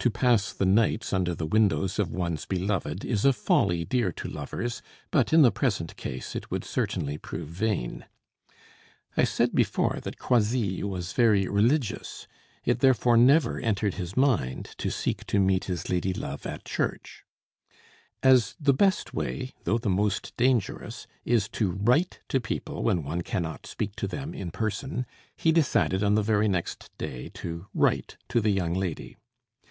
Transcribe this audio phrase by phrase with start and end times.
[0.00, 4.28] To pass the nights under the windows of one's beloved is a folly dear to
[4.28, 8.04] lovers, but, in the present case, it would certainly prove vain.
[9.16, 12.28] I said before that Croisilles was very religious;
[12.66, 17.24] it therefore never entered his mind to seek to meet his lady love at church.
[18.22, 23.22] As the best way, though the most dangerous, is to write to people when one
[23.22, 28.18] cannot speak to them in person, he decided on the very next day to write
[28.28, 29.16] to the young lady.